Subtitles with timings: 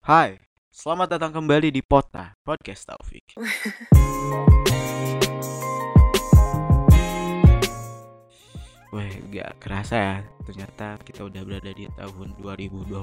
[0.00, 0.40] Hai,
[0.72, 3.36] selamat datang kembali di Pota Podcast Taufik.
[8.96, 12.96] Weh, gak kerasa ya, ternyata kita udah berada di tahun 2022.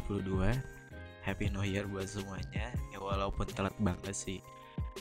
[1.21, 2.73] Happy New Year buat semuanya.
[2.89, 4.41] Ya walaupun telat banget sih.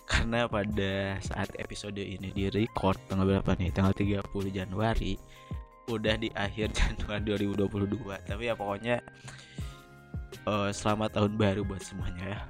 [0.05, 3.73] Karena pada saat episode ini di record tanggal berapa nih?
[3.73, 5.17] Tanggal 30 Januari.
[5.89, 8.29] Udah di akhir Januari 2022.
[8.29, 9.01] Tapi ya pokoknya
[10.47, 12.41] uh, selamat tahun baru buat semuanya ya.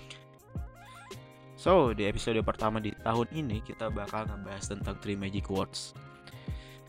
[1.62, 5.94] so, di episode pertama di tahun ini kita bakal ngebahas tentang Three Magic Words.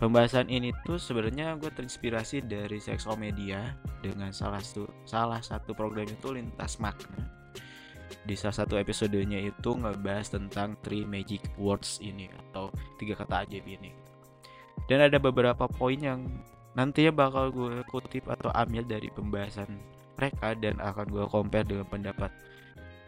[0.02, 6.34] Pembahasan ini tuh sebenarnya gue terinspirasi dari Sexomedia dengan salah satu salah satu program itu
[6.34, 7.30] lintas makna.
[8.26, 13.62] Di salah satu episodenya itu ngebahas tentang Three Magic Words ini atau tiga kata ajaib
[13.70, 13.94] ini.
[14.90, 16.26] Dan ada beberapa poin yang
[16.78, 19.68] nantinya bakal gue kutip atau ambil dari pembahasan
[20.16, 22.32] mereka dan akan gue compare dengan pendapat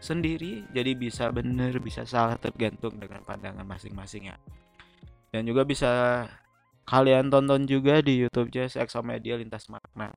[0.03, 0.67] sendiri.
[0.75, 4.37] Jadi bisa bener bisa salah tergantung dengan pandangan masing-masing ya.
[5.31, 6.25] Dan juga bisa
[6.83, 10.11] kalian tonton juga di YouTube Jazz Exomedia Lintas Makna.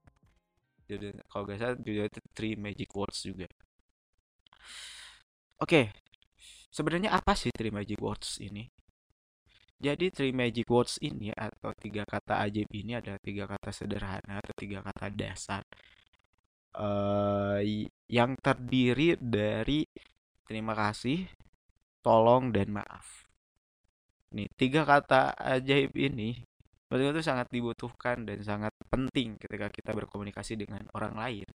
[0.86, 3.48] Jadi kalau gak salah juga itu Three Magic Words juga.
[5.62, 6.06] Oke
[6.76, 8.68] sebenarnya apa sih Three Magic Words ini
[9.76, 14.54] jadi three magic words ini atau tiga kata ajaib ini adalah tiga kata sederhana atau
[14.56, 15.62] tiga kata dasar
[16.76, 17.58] uh,
[18.06, 19.82] yang terdiri dari
[20.46, 21.26] terima kasih,
[22.04, 23.26] tolong dan maaf.
[24.36, 26.44] Nih tiga kata ajaib ini
[26.86, 31.48] betul itu sangat dibutuhkan dan sangat penting ketika kita berkomunikasi dengan orang lain.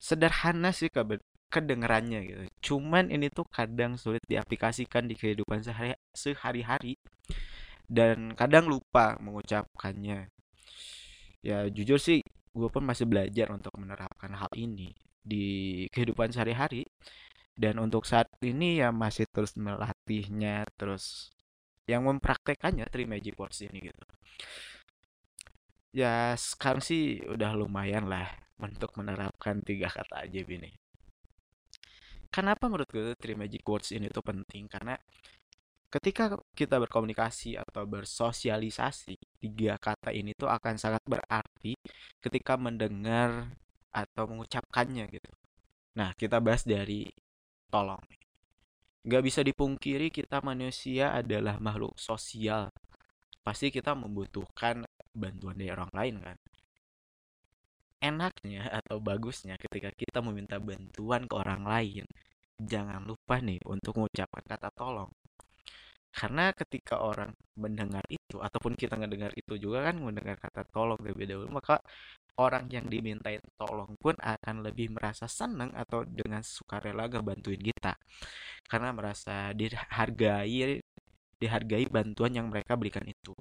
[0.00, 0.88] Sederhana sih
[1.50, 2.42] kedengerannya gitu.
[2.72, 6.94] Cuman ini tuh kadang sulit diaplikasikan di kehidupan sehari sehari-hari
[7.90, 10.30] dan kadang lupa mengucapkannya.
[11.42, 12.22] Ya jujur sih
[12.54, 16.86] gue pun masih belajar untuk menerapkan hal ini di kehidupan sehari-hari
[17.54, 21.34] dan untuk saat ini ya masih terus melatihnya terus
[21.84, 24.04] yang mempraktekannya Three Magic Words ini gitu
[25.90, 28.30] ya sekarang sih udah lumayan lah
[28.62, 30.70] untuk menerapkan tiga kata ajaib ini
[32.30, 34.70] kenapa menurut gue three magic words ini tuh penting?
[34.70, 34.94] Karena
[35.90, 41.74] ketika kita berkomunikasi atau bersosialisasi tiga kata ini tuh akan sangat berarti
[42.22, 43.50] ketika mendengar
[43.90, 45.32] atau mengucapkannya gitu.
[45.98, 47.10] Nah kita bahas dari
[47.68, 48.00] tolong
[49.00, 52.68] Gak bisa dipungkiri kita manusia adalah makhluk sosial.
[53.40, 54.84] Pasti kita membutuhkan
[55.16, 56.36] bantuan dari orang lain kan
[58.00, 62.04] enaknya atau bagusnya ketika kita meminta bantuan ke orang lain,
[62.60, 65.10] jangan lupa nih untuk mengucapkan kata tolong.
[66.10, 71.26] Karena ketika orang mendengar itu ataupun kita mendengar itu juga kan mendengar kata tolong terlebih
[71.30, 71.78] dahulu, maka
[72.40, 77.94] orang yang dimintain tolong pun akan lebih merasa senang atau dengan sukarela ngebantuin kita.
[78.66, 80.82] Karena merasa dihargai
[81.40, 83.32] dihargai bantuan yang mereka berikan itu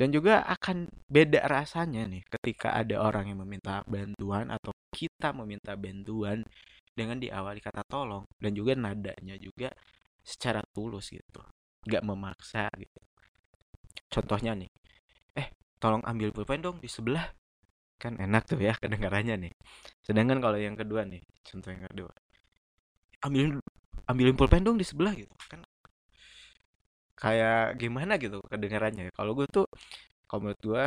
[0.00, 5.76] dan juga akan beda rasanya nih ketika ada orang yang meminta bantuan atau kita meminta
[5.76, 6.40] bantuan
[6.96, 9.68] dengan diawali kata tolong dan juga nadanya juga
[10.24, 11.44] secara tulus gitu
[11.84, 13.00] nggak memaksa gitu.
[14.08, 14.72] Contohnya nih
[15.36, 17.28] eh tolong ambil pulpen dong di sebelah.
[18.00, 19.52] Kan enak tuh ya kedengarannya nih.
[20.00, 22.12] Sedangkan kalau yang kedua nih contoh yang kedua
[23.20, 23.60] ambil
[24.08, 25.32] ambilin pulpen dong di sebelah gitu.
[25.44, 25.60] Kan
[27.22, 29.12] kayak gimana gitu kedengarannya.
[29.16, 29.66] Kalau gue tuh
[30.28, 30.86] kalau menurut gue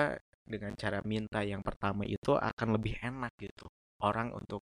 [0.53, 3.65] dengan cara minta yang pertama itu akan lebih enak gitu.
[4.03, 4.61] Orang untuk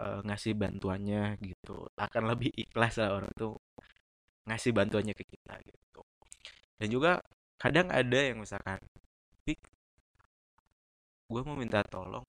[0.00, 1.86] uh, ngasih bantuannya gitu.
[1.98, 3.52] Akan lebih ikhlas lah orang tuh
[4.48, 6.00] ngasih bantuannya ke kita gitu.
[6.80, 7.12] Dan juga
[7.60, 8.80] kadang ada yang misalkan
[9.44, 9.60] pik
[11.30, 12.26] gue mau minta tolong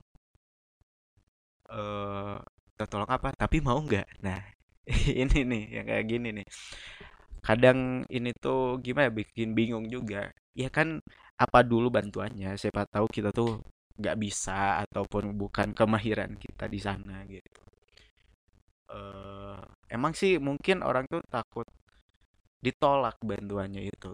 [1.72, 2.38] eh
[2.82, 3.28] uh, tolong apa?
[3.42, 4.06] Tapi mau nggak?
[4.26, 4.40] Nah
[5.22, 6.46] ini nih yang kayak gini nih
[7.46, 10.30] kadang ini tuh gimana ya, bikin bingung juga.
[10.54, 10.88] Ya kan
[11.44, 12.54] apa dulu bantuannya?
[12.60, 13.60] Siapa tahu kita tuh
[14.00, 17.60] nggak bisa ataupun bukan kemahiran kita di sana gitu.
[18.92, 19.56] Uh,
[19.88, 21.64] emang sih mungkin orang tuh takut
[22.64, 24.10] ditolak bantuannya itu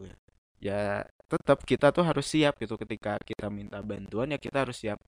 [0.63, 1.05] ya.
[1.29, 2.75] Tetap kita tuh harus siap gitu.
[2.81, 4.99] Ketika kita minta bantuan ya kita harus siap.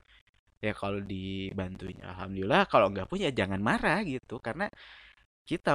[0.60, 2.68] Ya kalau dibantuin alhamdulillah.
[2.68, 4.36] Kalau nggak punya jangan marah gitu.
[4.44, 4.68] Karena
[5.48, 5.74] kita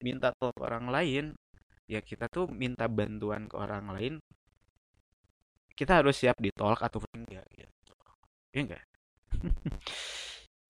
[0.00, 1.24] minta tolong orang lain
[1.90, 4.14] ya kita tuh minta bantuan ke orang lain
[5.74, 7.94] kita harus siap ditolak ataupun enggak gitu.
[8.54, 8.84] Ya enggak?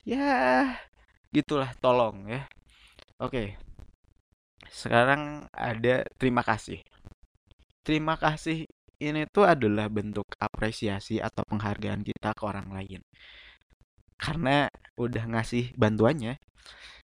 [0.00, 0.80] Ya
[1.28, 2.48] gitulah tolong ya.
[3.20, 3.60] Oke.
[4.72, 6.80] Sekarang ada terima kasih.
[7.84, 8.64] Terima kasih
[8.96, 13.04] ini tuh adalah bentuk apresiasi atau penghargaan kita ke orang lain.
[14.16, 16.40] Karena udah ngasih bantuannya.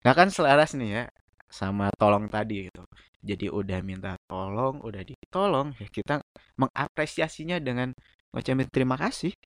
[0.05, 1.05] Nggak kan selaras nih ya
[1.53, 2.83] sama tolong tadi gitu.
[3.23, 6.25] Jadi udah minta tolong udah ditolong ya kita
[6.59, 7.93] mengapresiasinya dengan
[8.33, 9.37] ngucapin terima kasih.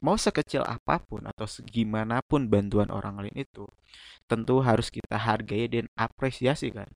[0.00, 3.66] Mau sekecil apa pun atau segimanapun bantuan orang lain itu
[4.30, 6.86] tentu harus kita hargai dan apresiasi kan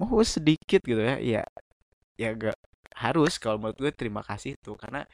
[0.00, 1.42] mau sedikit gitu ya ya
[2.18, 2.58] ya gak
[2.96, 5.06] harus kalau menurut gue terima kasih itu karena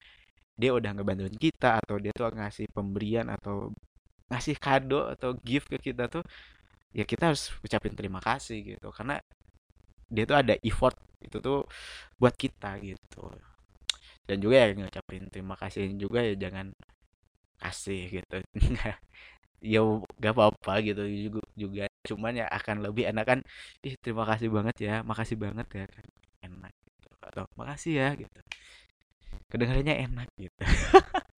[0.58, 3.70] dia udah ngebantuin kita atau dia tuh ngasih pemberian atau
[4.32, 6.24] ngasih kado atau gift ke kita tuh
[6.96, 8.88] ya kita harus ucapin terima kasih gitu.
[8.94, 9.18] Karena
[10.08, 11.64] dia tuh ada effort itu tuh
[12.20, 13.32] buat kita gitu.
[14.28, 16.72] Dan juga ya ngucapin terima kasih juga ya jangan
[17.62, 18.36] kasih gitu.
[19.64, 19.82] Ya
[20.22, 21.84] gak apa-apa gitu juga juga.
[22.06, 23.40] Cuman ya akan lebih enak kan
[23.82, 25.84] ih terima kasih banget ya makasih banget ya.
[25.90, 26.06] Kan
[26.46, 27.08] enak gitu.
[27.24, 28.38] Atau makasih ya gitu.
[29.50, 30.62] Kedengarannya enak gitu.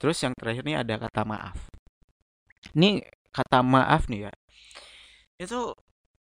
[0.00, 1.56] Terus yang terakhir nih ada kata maaf.
[2.76, 3.00] Ini
[3.36, 4.32] kata maaf nih ya
[5.36, 5.60] itu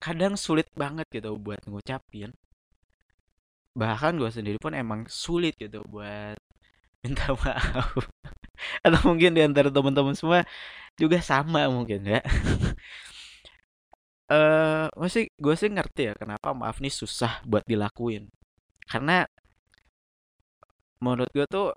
[0.03, 2.31] kadang sulit banget gitu buat ngucapin.
[3.75, 6.37] Bahkan gue sendiri pun emang sulit gitu buat
[7.03, 7.91] minta maaf.
[8.85, 10.43] Atau mungkin di antara teman-teman semua
[10.99, 12.21] juga sama mungkin ya.
[14.25, 18.25] Eh uh, sih gue sih ngerti ya kenapa maaf nih susah buat dilakuin.
[18.89, 19.21] Karena
[21.03, 21.67] menurut gue tuh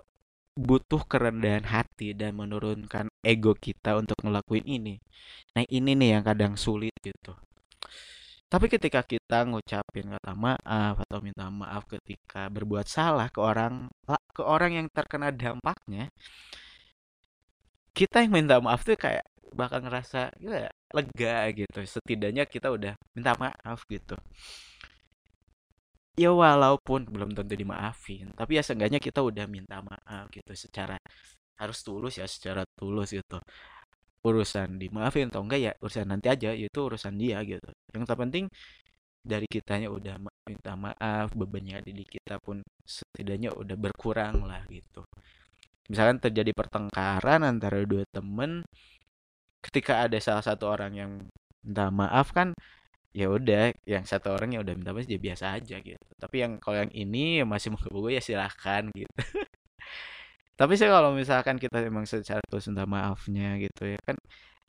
[0.59, 4.95] butuh kerendahan hati dan menurunkan ego kita untuk ngelakuin ini
[5.55, 7.31] nah ini nih yang kadang sulit gitu
[8.49, 13.93] tapi ketika kita ngucapin kata maaf atau minta maaf ketika berbuat salah ke orang
[14.39, 16.07] ke orang yang terkena dampaknya,
[17.91, 21.79] kita yang minta maaf tuh kayak bakal ngerasa ya, lega gitu.
[21.83, 24.15] Setidaknya kita udah minta maaf gitu.
[26.19, 30.99] Ya walaupun belum tentu dimaafin, tapi ya seenggaknya kita udah minta maaf gitu secara
[31.61, 33.37] harus tulus ya, secara tulus gitu.
[34.27, 37.69] Urusan dimaafin atau enggak ya urusan nanti aja itu urusan dia gitu.
[37.95, 38.45] Yang terpenting
[39.23, 40.15] dari kitanya udah
[40.47, 45.07] minta maaf bebannya ada di kita pun setidaknya udah berkurang lah gitu.
[45.87, 48.61] Misalkan terjadi pertengkaran antara dua temen
[49.63, 51.11] ketika ada salah satu orang yang
[51.63, 52.51] minta maaf kan
[53.09, 56.05] ya udah yang satu orang yang udah minta maaf ya biasa aja gitu.
[56.21, 59.09] Tapi yang kalau yang ini masih mau gue ya silahkan gitu.
[60.59, 64.17] Tapi sih kalau misalkan kita memang secara tulus minta maafnya gitu ya kan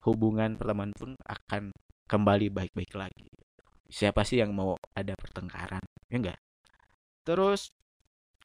[0.07, 1.75] hubungan pertemanan pun akan
[2.09, 3.29] kembali baik-baik lagi.
[3.91, 6.41] Siapa sih yang mau ada pertengkaran ya enggak?
[7.27, 7.75] Terus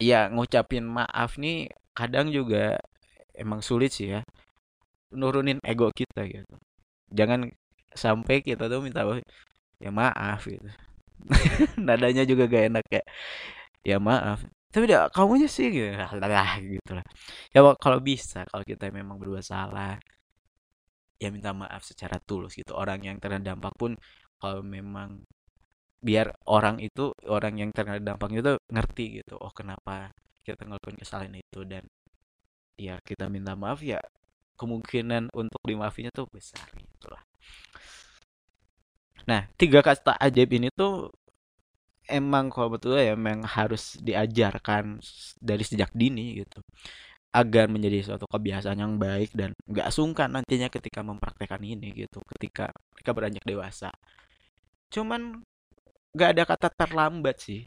[0.01, 2.75] ya ngucapin maaf nih kadang juga
[3.35, 4.21] emang sulit sih ya
[5.13, 6.55] nurunin ego kita gitu.
[7.13, 7.47] Jangan
[7.95, 9.05] sampai kita tuh minta
[9.83, 10.69] ya maaf gitu.
[11.87, 13.03] Nadanya juga gak enak ya
[13.85, 14.39] ya maaf.
[14.71, 15.89] Tapi udah kamunya sih gitu.
[15.95, 17.05] Lah gitu lah
[17.53, 19.97] ya kalau bisa kalau kita memang berdua salah
[21.21, 22.71] ya minta maaf secara tulus gitu.
[22.75, 23.91] Orang yang terkena dampak pun
[24.41, 25.23] kalau memang
[26.05, 30.13] biar orang itu orang yang terkena dampaknya itu ngerti gitu oh kenapa
[30.45, 31.59] kita ngelakuin kesalahan itu?
[31.65, 31.83] Dan
[32.75, 33.99] ya kita minta maaf ya
[34.59, 37.23] kemungkinan untuk dimaafinya tuh besar gitu lah
[39.29, 41.09] nah tiga kata ajaib ini tuh
[42.09, 45.01] emang kalau betul ya emang harus diajarkan
[45.41, 46.61] dari sejak dini gitu.
[47.35, 52.71] Agar menjadi suatu kebiasaan yang baik dan nggak sungkan nantinya ketika mempraktekkan ini gitu ketika
[52.93, 53.89] mereka beranjak dewasa.
[54.93, 55.43] Cuman
[56.15, 57.61] nggak ada kata terlambat sih.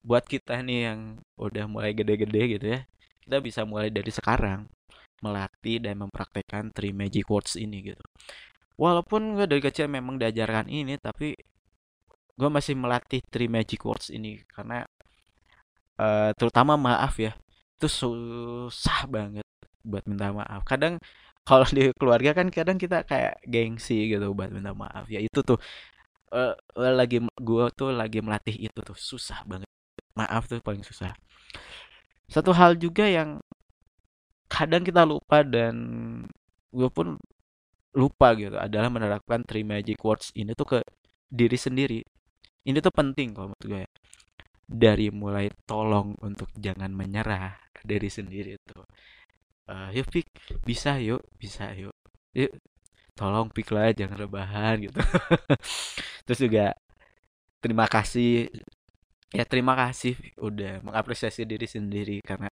[0.00, 1.00] Buat kita nih yang
[1.36, 2.80] udah mulai gede-gede gitu ya
[3.30, 4.66] kita bisa mulai dari sekarang
[5.22, 8.04] melatih dan mempraktekkan three magic words ini gitu
[8.80, 11.36] walaupun gue dari kecil memang diajarkan ini tapi
[12.40, 14.88] gue masih melatih three magic words ini karena
[16.00, 17.36] uh, terutama maaf ya
[17.76, 19.44] itu susah banget
[19.84, 20.60] buat minta maaf.
[20.68, 21.00] Kadang
[21.48, 25.08] kalau di keluarga kan kadang kita kayak gengsi gitu buat minta maaf.
[25.08, 25.56] Ya itu tuh
[26.36, 29.68] uh, lagi gue tuh lagi melatih itu tuh susah banget.
[30.16, 31.16] Maaf tuh paling susah.
[32.28, 33.40] Satu hal juga yang
[34.52, 35.74] kadang kita lupa dan
[36.70, 37.16] gue pun
[37.96, 40.30] lupa gitu adalah menerapkan three magic words.
[40.34, 40.78] Ini tuh ke
[41.30, 42.00] diri sendiri.
[42.66, 43.90] Ini tuh penting kalau menurut gue ya.
[44.70, 48.78] dari mulai tolong untuk jangan menyerah dari sendiri itu
[49.70, 50.26] uh, yuk pik
[50.66, 51.22] bisa yuk.
[51.38, 51.94] Bisa yuk.
[52.34, 52.52] Yuk.
[53.18, 53.90] Tolong pik lah.
[53.94, 55.00] Jangan rebahan gitu.
[56.26, 56.66] Terus juga
[57.62, 58.50] terima kasih.
[59.30, 62.50] Ya terima kasih udah mengapresiasi diri sendiri karena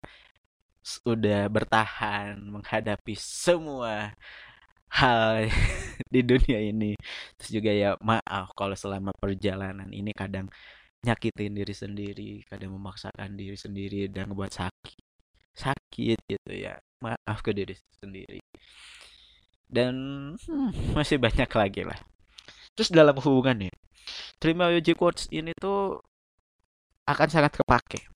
[1.03, 4.15] udah bertahan menghadapi semua
[4.93, 5.49] hal
[6.15, 6.97] di dunia ini.
[7.37, 10.49] Terus juga ya maaf kalau selama perjalanan ini kadang
[11.05, 14.99] nyakitin diri sendiri kadang memaksakan diri sendiri dan ngebuat sakit
[15.59, 16.79] sakit gitu ya.
[17.05, 18.41] Maaf ke diri sendiri.
[19.69, 19.95] Dan
[20.35, 21.99] hmm, masih banyak lagi lah.
[22.73, 23.75] Terus dalam hubungan nih
[24.41, 26.01] terima magic words ini tuh
[27.05, 28.09] akan sangat kepake.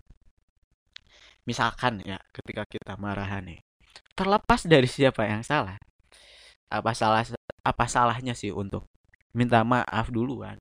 [1.44, 3.60] Misalkan ya ketika kita marahan nih
[4.14, 5.76] terlepas dari siapa yang salah
[6.72, 7.22] apa salah
[7.62, 8.88] apa salahnya sih untuk
[9.36, 10.56] minta maaf duluan?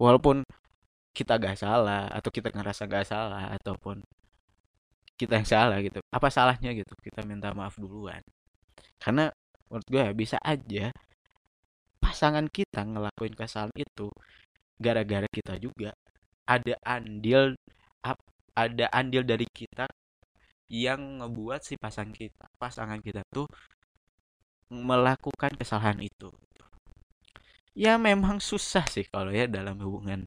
[0.00, 0.42] Walaupun
[1.12, 4.00] kita gak salah atau kita ngerasa gak salah ataupun
[5.20, 8.24] kita yang salah gitu apa salahnya gitu kita minta maaf duluan?
[8.96, 9.28] Karena
[9.68, 10.90] menurut gue ya, bisa aja
[12.02, 14.08] pasangan kita ngelakuin kesalahan itu
[14.80, 15.94] gara-gara kita juga.
[16.48, 17.54] Ada andil
[18.52, 19.88] ada andil dari kita
[20.72, 23.44] yang ngebuat si pasangan kita pasangan kita tuh
[24.72, 26.32] melakukan kesalahan itu.
[27.76, 30.24] Ya memang susah sih kalau ya dalam hubungan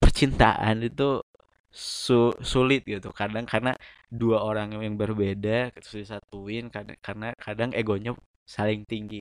[0.00, 1.20] percintaan itu
[1.72, 3.08] su sulit gitu.
[3.12, 3.72] Kadang karena
[4.08, 8.12] dua orang yang berbeda terus disatuin karena kadang egonya
[8.48, 9.20] saling tinggi.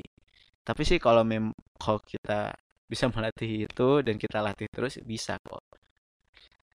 [0.68, 2.56] Tapi sih kalau mem kalau kita
[2.88, 5.64] bisa melatih itu dan kita latih terus bisa kok.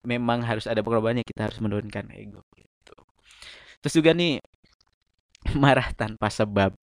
[0.05, 2.97] Memang harus ada pengorbanannya kita harus menurunkan ego gitu.
[3.81, 4.43] Terus juga nih
[5.63, 6.75] marah tanpa sebab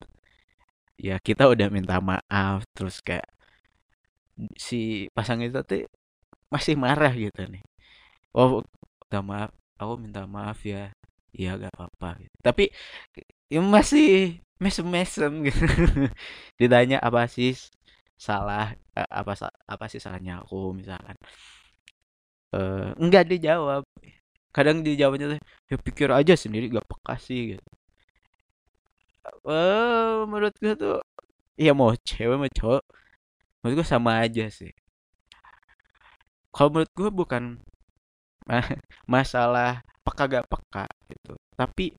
[1.07, 3.27] ya kita udah minta maaf terus kayak
[4.65, 5.81] si pasang itu tuh
[6.53, 7.63] masih marah gitu nih.
[8.37, 8.51] Oh
[9.03, 9.51] minta maaf
[9.81, 10.91] aku minta maaf ya.
[11.37, 12.35] Iya gak apa-apa gitu.
[12.47, 12.63] tapi
[13.53, 14.05] ya masih
[14.63, 15.63] mesem-mesem gitu.
[16.61, 17.49] Ditanya apa sih
[18.27, 18.65] salah?
[18.97, 19.33] Eh, apa
[19.73, 20.57] apa sih salahnya aku?
[20.79, 21.15] misalkan.
[22.55, 23.83] Uh, enggak dijawab.
[24.55, 25.39] Kadang dijawabnya tuh
[25.69, 27.78] ya pikir aja sendiri gak peka sih gitu
[30.29, 30.98] menurut gue tuh
[31.59, 32.83] ya mau cewek mau cowok
[33.62, 34.71] menurut gue sama aja sih.
[36.53, 37.43] Kalau menurut gue bukan
[39.13, 41.91] masalah peka gak peka gitu tapi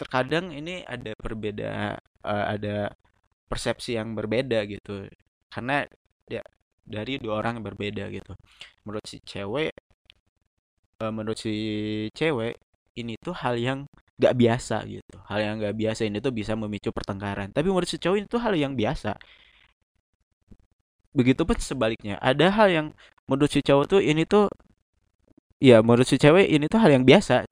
[0.00, 2.92] terkadang ini ada perbeda uh, ada
[3.48, 5.04] persepsi yang berbeda gitu.
[5.52, 5.84] Karena
[6.28, 6.40] ya
[6.80, 8.32] dari dua orang yang berbeda gitu.
[8.84, 9.72] Menurut si cewek
[11.04, 11.54] uh, menurut si
[12.16, 12.56] cewek
[12.96, 13.84] ini tuh hal yang
[14.16, 15.16] gak biasa gitu.
[15.28, 17.52] Hal yang gak biasa ini tuh bisa memicu pertengkaran.
[17.52, 19.16] Tapi menurut si cowok itu hal yang biasa.
[21.16, 22.16] Begitupun sebaliknya.
[22.20, 22.86] Ada hal yang
[23.28, 24.48] menurut si cowok tuh ini tuh
[25.60, 27.44] ya menurut si cewek ini tuh hal yang biasa.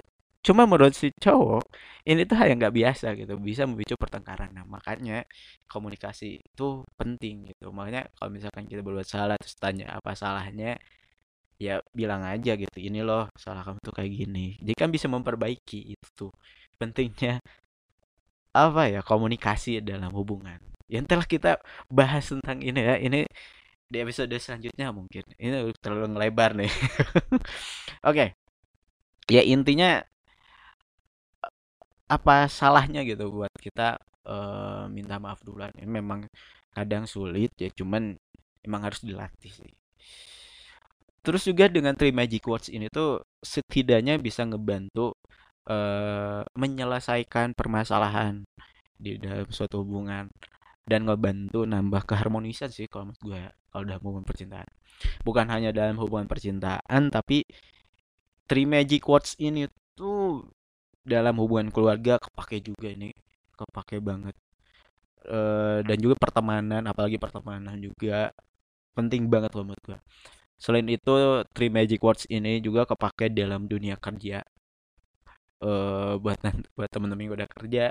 [0.45, 1.65] Cuma menurut si cowok
[2.05, 3.37] ini tuh hal yang gak biasa gitu.
[3.41, 4.53] Bisa memicu pertengkaran.
[4.57, 5.25] Nah makanya
[5.69, 7.73] komunikasi itu penting gitu.
[7.73, 10.81] Makanya kalau misalkan kita berbuat salah terus tanya apa salahnya
[11.59, 14.59] ya bilang aja gitu ini loh salah kamu tuh kayak gini.
[14.61, 16.27] Jadi kan bisa memperbaiki itu
[16.81, 17.39] pentingnya
[18.65, 20.59] apa ya komunikasi dalam hubungan.
[20.91, 21.51] Yang telah kita
[21.91, 23.19] bahas tentang ini ya ini
[23.91, 25.25] di episode selanjutnya mungkin.
[25.39, 26.73] Ini terlalu ngelebar nih.
[28.11, 28.25] Oke.
[28.25, 28.29] Okay.
[29.33, 30.05] ya intinya
[32.05, 33.97] apa salahnya gitu buat kita
[34.29, 35.73] uh, minta maaf duluan?
[35.81, 36.29] Ini memang
[36.75, 38.19] kadang sulit ya cuman
[38.67, 39.73] emang harus dilatih sih
[41.25, 45.17] terus juga dengan three magic words ini tuh setidaknya bisa ngebantu
[45.73, 48.45] uh, menyelesaikan permasalahan
[49.01, 50.29] di dalam suatu hubungan
[50.85, 54.69] dan ngebantu nambah keharmonisan sih kalau menurut gue kalau dalam hubungan percintaan.
[55.25, 57.43] Bukan hanya dalam hubungan percintaan tapi
[58.45, 59.65] three magic words ini
[59.97, 60.45] tuh
[61.05, 63.17] dalam hubungan keluarga kepake juga ini
[63.57, 64.37] kepake banget.
[65.25, 68.29] Uh, dan juga pertemanan apalagi pertemanan juga
[68.93, 70.01] penting banget loh menurut gue
[70.59, 71.15] Selain itu,
[71.53, 74.41] Three Magic Words ini juga kepake dalam dunia kerja.
[75.65, 76.37] Uh, buat
[76.77, 77.85] buat temen-temen yang udah kerja,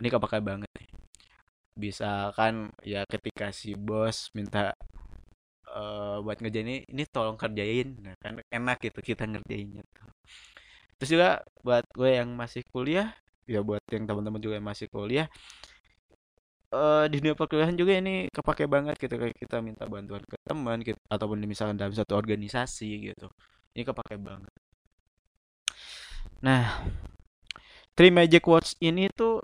[0.00, 0.88] ini kepake banget nih.
[1.76, 4.72] Bisa kan ya ketika si bos minta
[5.70, 9.84] uh, buat ngerjain ini, ini tolong kerjain, nah, kan enak gitu kita ngerjainnya.
[11.00, 13.12] Terus juga buat gue yang masih kuliah,
[13.48, 15.26] ya buat yang teman-teman juga yang masih kuliah,
[16.74, 20.82] uh, di dunia perkuliahan juga ini kepake banget gitu kayak kita minta bantuan ke teman
[20.82, 23.26] gitu, ataupun misalkan dalam satu organisasi gitu.
[23.74, 24.50] Ini kepake banget.
[26.42, 26.82] Nah
[27.94, 29.42] three magic words ini tuh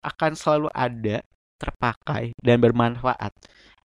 [0.00, 1.22] akan selalu ada
[1.60, 3.32] terpakai dan bermanfaat.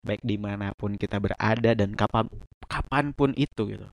[0.06, 2.30] Baik di mana pun kita berada dan kapan
[2.66, 3.88] kapan pun itu gitu.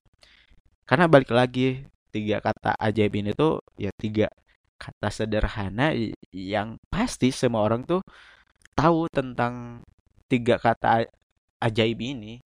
[0.84, 4.30] Karena balik lagi tiga kata ajaib ini tuh ya tiga
[4.78, 5.90] kata sederhana
[6.30, 8.02] yang pasti semua orang tuh
[8.74, 9.82] tahu tentang
[10.28, 11.06] tiga kata
[11.62, 12.42] ajaib ini.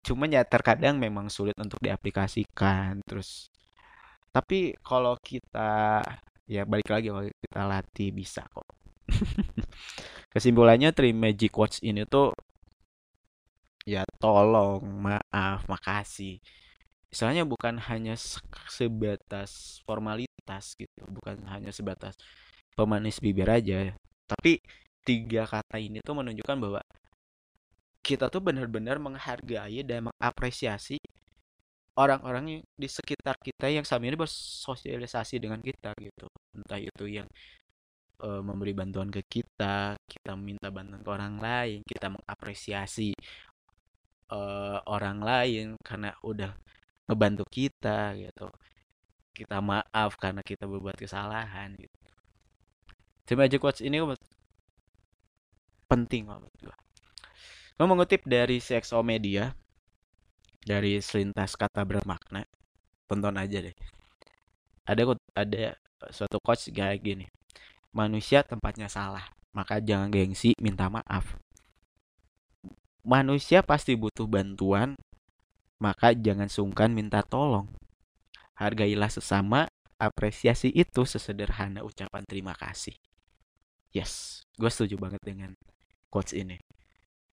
[0.00, 3.52] Cuman ya terkadang memang sulit untuk diaplikasikan terus
[4.30, 6.00] tapi kalau kita
[6.46, 8.66] ya balik lagi kalau kita latih bisa kok.
[10.32, 12.30] Kesimpulannya three magic words ini tuh
[13.84, 16.38] ya tolong maaf makasih.
[17.10, 18.14] Misalnya bukan hanya
[18.70, 22.14] sebatas formalitas gitu bukan hanya sebatas
[22.78, 23.94] pemanis bibir aja
[24.30, 24.62] tapi
[25.02, 26.80] tiga kata ini tuh menunjukkan bahwa
[28.00, 31.02] kita tuh benar-benar menghargai dan mengapresiasi
[31.98, 36.26] orang-orang di sekitar kita yang selama ini bersosialisasi dengan kita gitu.
[36.56, 37.28] Entah itu yang
[38.24, 43.12] uh, memberi bantuan ke kita kita minta bantuan ke orang lain kita mengapresiasi
[44.32, 46.54] uh, orang lain karena udah
[47.10, 48.48] ngebantu kita gitu.
[49.34, 52.09] Kita maaf karena kita berbuat kesalahan gitu
[53.30, 54.02] Terima aja quotes ini
[55.86, 56.74] penting banget gua.
[57.78, 59.54] Gue mengutip dari CXO Media
[60.66, 62.42] dari selintas kata bermakna.
[63.06, 63.76] Tonton aja deh.
[64.82, 65.78] Ada ada
[66.10, 67.30] suatu coach kayak gini.
[67.94, 69.22] Manusia tempatnya salah
[69.54, 71.38] maka jangan gengsi minta maaf.
[73.06, 74.98] Manusia pasti butuh bantuan
[75.78, 77.70] maka jangan sungkan minta tolong.
[78.58, 79.70] Hargailah sesama
[80.02, 82.98] apresiasi itu sesederhana ucapan terima kasih
[83.90, 85.50] yes gue setuju banget dengan
[86.12, 86.60] quotes ini.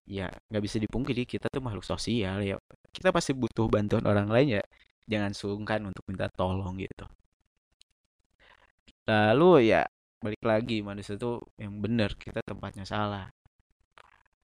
[0.08, 2.56] Ya nggak bisa dipungkiri kita tuh makhluk sosial ya.
[2.88, 4.64] Kita pasti butuh bantuan orang lain ya.
[5.04, 7.04] Jangan sungkan untuk minta tolong gitu.
[9.08, 9.84] Lalu ya
[10.24, 13.28] balik lagi manusia itu yang benar kita tempatnya salah.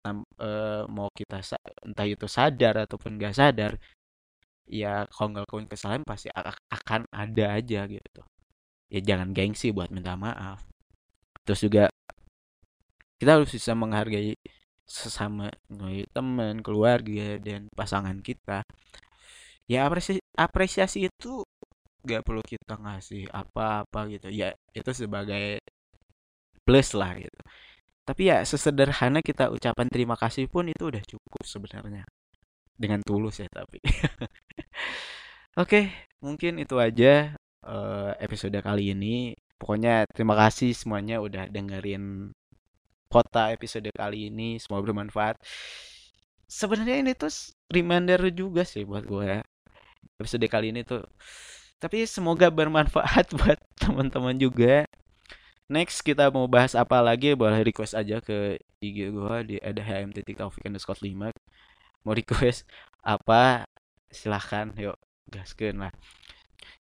[0.04, 0.50] Tam, e,
[0.92, 1.40] mau kita
[1.80, 3.72] entah itu sadar ataupun gak sadar
[4.68, 6.28] ya kalau ngelakuin kesalahan pasti
[6.68, 8.22] akan ada aja gitu.
[8.92, 10.73] Ya jangan gengsi buat minta maaf
[11.44, 11.92] terus juga
[13.20, 14.36] kita harus bisa menghargai
[14.84, 15.48] sesama
[16.12, 18.64] teman, keluarga dan pasangan kita.
[19.64, 21.40] Ya apresiasi, apresiasi itu
[22.04, 24.28] gak perlu kita ngasih apa-apa gitu.
[24.28, 25.64] Ya itu sebagai
[26.68, 27.40] plus lah gitu.
[28.04, 32.04] Tapi ya sesederhana kita ucapan terima kasih pun itu udah cukup sebenarnya.
[32.76, 33.80] Dengan tulus ya tapi.
[35.62, 35.88] Oke,
[36.20, 37.32] mungkin itu aja
[37.64, 39.32] uh, episode kali ini.
[39.58, 42.34] Pokoknya terima kasih semuanya udah dengerin
[43.08, 44.58] kota episode kali ini.
[44.58, 45.36] Semoga bermanfaat.
[46.50, 47.32] Sebenarnya ini tuh
[47.70, 49.40] reminder juga sih buat gue ya.
[50.20, 51.02] Episode kali ini tuh.
[51.78, 54.84] Tapi semoga bermanfaat buat teman-teman juga.
[55.70, 57.32] Next kita mau bahas apa lagi?
[57.32, 61.32] Boleh request aja ke IG gue di ada HMT Taufik underscore 5
[62.04, 62.68] mau request
[63.00, 63.64] apa?
[64.12, 64.76] Silahkan.
[64.76, 65.00] Yuk
[65.32, 65.92] gaskan lah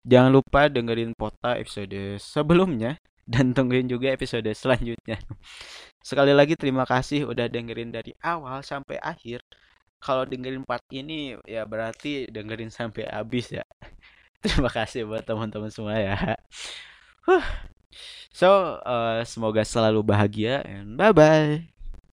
[0.04, 3.00] jangan lupa dengerin pota episode sebelumnya
[3.32, 5.20] dan tungguin juga episode selanjutnya.
[6.10, 9.44] Sekali lagi terima kasih udah dengerin dari awal sampai akhir.
[10.04, 13.64] Kalau dengerin part ini ya berarti dengerin sampai habis ya.
[14.44, 16.36] Terima kasih buat teman-teman semua ya.
[18.34, 21.73] So, uh, semoga selalu bahagia and bye bye.